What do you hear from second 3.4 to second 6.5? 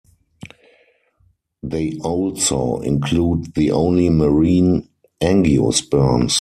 the only marine angiosperms.